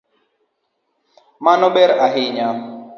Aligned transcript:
Mano 1.45 1.67
ber 1.75 1.89
ahinya. 2.05 2.47